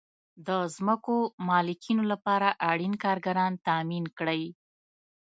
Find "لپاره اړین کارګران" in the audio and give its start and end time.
2.11-3.53